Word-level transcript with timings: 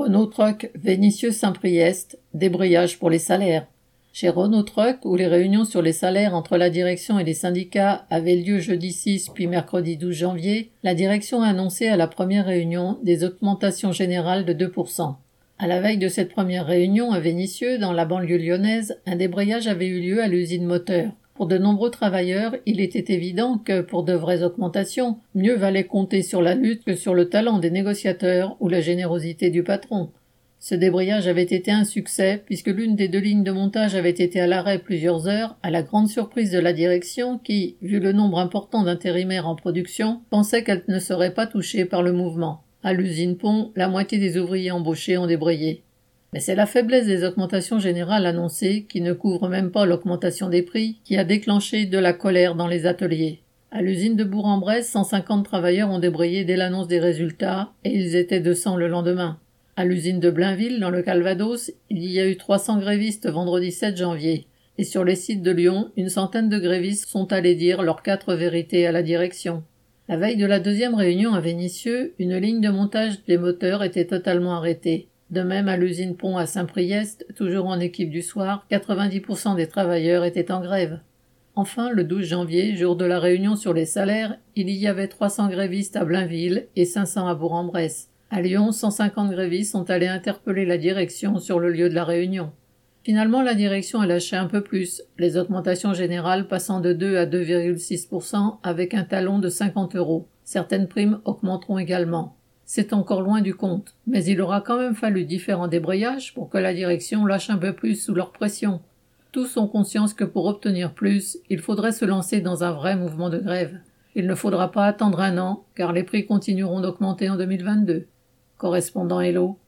Renault 0.00 0.24
Truck 0.24 0.70
Vénitieux 0.76 1.30
Saint-Priest, 1.30 2.18
débrayage 2.32 2.98
pour 2.98 3.10
les 3.10 3.18
salaires. 3.18 3.66
Chez 4.14 4.30
Renault 4.30 4.62
Truck, 4.62 5.04
où 5.04 5.14
les 5.14 5.26
réunions 5.26 5.66
sur 5.66 5.82
les 5.82 5.92
salaires 5.92 6.34
entre 6.34 6.56
la 6.56 6.70
direction 6.70 7.18
et 7.18 7.24
les 7.24 7.34
syndicats 7.34 8.06
avaient 8.08 8.36
lieu 8.36 8.60
jeudi 8.60 8.92
6 8.92 9.28
puis 9.34 9.46
mercredi 9.46 9.98
12 9.98 10.16
janvier, 10.16 10.70
la 10.84 10.94
direction 10.94 11.42
a 11.42 11.48
annoncé 11.48 11.86
à 11.86 11.98
la 11.98 12.06
première 12.06 12.46
réunion 12.46 12.98
des 13.02 13.24
augmentations 13.24 13.92
générales 13.92 14.46
de 14.46 14.54
2%. 14.54 15.16
À 15.58 15.66
la 15.66 15.82
veille 15.82 15.98
de 15.98 16.08
cette 16.08 16.32
première 16.32 16.64
réunion 16.64 17.12
à 17.12 17.20
Vénissieux, 17.20 17.76
dans 17.76 17.92
la 17.92 18.06
banlieue 18.06 18.38
lyonnaise, 18.38 18.96
un 19.04 19.16
débrayage 19.16 19.68
avait 19.68 19.88
eu 19.88 20.00
lieu 20.00 20.22
à 20.22 20.28
l'usine 20.28 20.64
moteur. 20.64 21.12
Pour 21.40 21.46
de 21.46 21.56
nombreux 21.56 21.90
travailleurs, 21.90 22.54
il 22.66 22.82
était 22.82 23.14
évident 23.14 23.56
que, 23.56 23.80
pour 23.80 24.02
de 24.02 24.12
vraies 24.12 24.42
augmentations, 24.42 25.16
mieux 25.34 25.56
valait 25.56 25.84
compter 25.84 26.20
sur 26.20 26.42
la 26.42 26.54
lutte 26.54 26.84
que 26.84 26.94
sur 26.94 27.14
le 27.14 27.30
talent 27.30 27.58
des 27.58 27.70
négociateurs 27.70 28.58
ou 28.60 28.68
la 28.68 28.82
générosité 28.82 29.48
du 29.48 29.62
patron. 29.62 30.10
Ce 30.58 30.74
débrayage 30.74 31.28
avait 31.28 31.44
été 31.44 31.70
un 31.70 31.84
succès, 31.84 32.42
puisque 32.44 32.66
l'une 32.66 32.94
des 32.94 33.08
deux 33.08 33.20
lignes 33.20 33.42
de 33.42 33.52
montage 33.52 33.94
avait 33.94 34.10
été 34.10 34.38
à 34.38 34.46
l'arrêt 34.46 34.80
plusieurs 34.80 35.28
heures, 35.28 35.56
à 35.62 35.70
la 35.70 35.80
grande 35.80 36.10
surprise 36.10 36.50
de 36.50 36.58
la 36.58 36.74
direction 36.74 37.38
qui, 37.38 37.76
vu 37.80 38.00
le 38.00 38.12
nombre 38.12 38.38
important 38.38 38.82
d'intérimaires 38.82 39.48
en 39.48 39.56
production, 39.56 40.20
pensait 40.28 40.62
qu'elle 40.62 40.84
ne 40.88 40.98
serait 40.98 41.32
pas 41.32 41.46
touchée 41.46 41.86
par 41.86 42.02
le 42.02 42.12
mouvement. 42.12 42.64
À 42.82 42.92
l'usine 42.92 43.38
Pont, 43.38 43.72
la 43.76 43.88
moitié 43.88 44.18
des 44.18 44.36
ouvriers 44.36 44.72
embauchés 44.72 45.16
ont 45.16 45.26
débrayé. 45.26 45.84
Mais 46.32 46.40
c'est 46.40 46.54
la 46.54 46.66
faiblesse 46.66 47.06
des 47.06 47.24
augmentations 47.24 47.80
générales 47.80 48.26
annoncées, 48.26 48.86
qui 48.88 49.00
ne 49.00 49.12
couvrent 49.12 49.48
même 49.48 49.70
pas 49.70 49.84
l'augmentation 49.84 50.48
des 50.48 50.62
prix, 50.62 51.00
qui 51.04 51.16
a 51.16 51.24
déclenché 51.24 51.86
de 51.86 51.98
la 51.98 52.12
colère 52.12 52.54
dans 52.54 52.68
les 52.68 52.86
ateliers. 52.86 53.40
À 53.72 53.82
l'usine 53.82 54.16
de 54.16 54.24
Bourg-en-Bresse, 54.24 54.90
150 54.90 55.44
travailleurs 55.44 55.90
ont 55.90 55.98
débrayé 55.98 56.44
dès 56.44 56.56
l'annonce 56.56 56.88
des 56.88 57.00
résultats, 57.00 57.72
et 57.84 57.94
ils 57.94 58.16
étaient 58.16 58.40
200 58.40 58.76
le 58.76 58.88
lendemain. 58.88 59.38
À 59.76 59.84
l'usine 59.84 60.20
de 60.20 60.30
Blainville, 60.30 60.80
dans 60.80 60.90
le 60.90 61.02
Calvados, 61.02 61.72
il 61.88 62.04
y 62.04 62.20
a 62.20 62.26
eu 62.26 62.36
300 62.36 62.78
grévistes 62.80 63.28
vendredi 63.28 63.72
7 63.72 63.96
janvier. 63.96 64.46
Et 64.78 64.84
sur 64.84 65.04
les 65.04 65.14
sites 65.16 65.42
de 65.42 65.50
Lyon, 65.50 65.90
une 65.96 66.08
centaine 66.08 66.48
de 66.48 66.58
grévistes 66.58 67.08
sont 67.08 67.32
allés 67.32 67.54
dire 67.54 67.82
leurs 67.82 68.02
quatre 68.02 68.34
vérités 68.34 68.86
à 68.86 68.92
la 68.92 69.02
direction. 69.02 69.62
La 70.08 70.16
veille 70.16 70.36
de 70.36 70.46
la 70.46 70.58
deuxième 70.58 70.94
réunion 70.94 71.34
à 71.34 71.40
Vénissieux, 71.40 72.14
une 72.18 72.36
ligne 72.36 72.60
de 72.60 72.70
montage 72.70 73.22
des 73.28 73.38
moteurs 73.38 73.84
était 73.84 74.06
totalement 74.06 74.54
arrêtée. 74.56 75.09
De 75.30 75.42
même, 75.42 75.68
à 75.68 75.76
l'usine 75.76 76.16
Pont 76.16 76.36
à 76.36 76.46
Saint-Priest, 76.46 77.26
toujours 77.36 77.66
en 77.66 77.78
équipe 77.78 78.10
du 78.10 78.22
soir, 78.22 78.66
90% 78.70 79.54
des 79.54 79.68
travailleurs 79.68 80.24
étaient 80.24 80.50
en 80.50 80.60
grève. 80.60 81.00
Enfin, 81.54 81.90
le 81.90 82.02
12 82.02 82.24
janvier, 82.24 82.76
jour 82.76 82.96
de 82.96 83.04
la 83.04 83.20
réunion 83.20 83.54
sur 83.54 83.72
les 83.72 83.86
salaires, 83.86 84.38
il 84.56 84.70
y 84.70 84.88
avait 84.88 85.08
300 85.08 85.48
grévistes 85.48 85.94
à 85.96 86.04
Blainville 86.04 86.66
et 86.74 86.84
500 86.84 87.28
à 87.28 87.34
Bourg-en-Bresse. 87.34 88.08
À 88.30 88.40
Lyon, 88.40 88.72
150 88.72 89.30
grévistes 89.30 89.72
sont 89.72 89.88
allés 89.90 90.08
interpeller 90.08 90.64
la 90.64 90.78
direction 90.78 91.38
sur 91.38 91.60
le 91.60 91.70
lieu 91.70 91.88
de 91.88 91.94
la 91.94 92.04
réunion. 92.04 92.50
Finalement, 93.02 93.42
la 93.42 93.54
direction 93.54 94.00
a 94.00 94.06
lâché 94.06 94.36
un 94.36 94.46
peu 94.46 94.62
plus, 94.62 95.02
les 95.18 95.36
augmentations 95.36 95.94
générales 95.94 96.48
passant 96.48 96.80
de 96.80 96.92
2 96.92 97.16
à 97.16 97.26
2,6% 97.26 98.58
avec 98.62 98.94
un 98.94 99.04
talon 99.04 99.38
de 99.38 99.48
50 99.48 99.96
euros. 99.96 100.28
Certaines 100.44 100.88
primes 100.88 101.20
augmenteront 101.24 101.78
également. 101.78 102.36
C'est 102.72 102.92
encore 102.92 103.20
loin 103.20 103.40
du 103.40 103.52
compte, 103.52 103.96
mais 104.06 104.24
il 104.24 104.40
aura 104.40 104.60
quand 104.60 104.78
même 104.78 104.94
fallu 104.94 105.24
différents 105.24 105.66
débrayages 105.66 106.32
pour 106.34 106.48
que 106.48 106.56
la 106.56 106.72
direction 106.72 107.26
lâche 107.26 107.50
un 107.50 107.56
peu 107.56 107.72
plus 107.72 107.96
sous 107.96 108.14
leur 108.14 108.30
pression. 108.30 108.80
Tous 109.32 109.56
ont 109.56 109.66
conscience 109.66 110.14
que 110.14 110.22
pour 110.22 110.46
obtenir 110.46 110.94
plus, 110.94 111.38
il 111.48 111.58
faudrait 111.58 111.90
se 111.90 112.04
lancer 112.04 112.40
dans 112.40 112.62
un 112.62 112.70
vrai 112.70 112.94
mouvement 112.94 113.28
de 113.28 113.38
grève. 113.38 113.80
Il 114.14 114.28
ne 114.28 114.36
faudra 114.36 114.70
pas 114.70 114.86
attendre 114.86 115.18
un 115.18 115.36
an, 115.38 115.64
car 115.74 115.92
les 115.92 116.04
prix 116.04 116.26
continueront 116.26 116.80
d'augmenter 116.80 117.28
en 117.28 117.36
2022. 117.36 118.06
Correspondant 118.56 119.20
Hello. 119.20 119.58